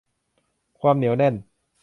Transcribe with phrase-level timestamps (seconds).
[0.79, 1.35] ความเหนียวแน่น